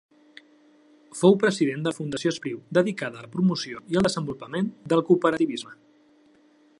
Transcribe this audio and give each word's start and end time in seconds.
Fou 1.19 1.35
president 1.43 1.83
de 1.87 1.91
la 1.93 1.97
Fundació 1.97 2.31
Espriu, 2.35 2.57
dedicada 2.79 3.21
a 3.21 3.25
la 3.27 3.31
promoció 3.35 3.83
i 3.95 3.99
el 4.01 4.07
desenvolupament 4.09 4.73
del 4.95 5.05
cooperativisme. 5.11 5.77